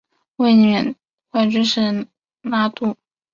[0.37, 0.95] 卫冕
[1.29, 2.07] 冠军是
[2.41, 2.97] 拿度。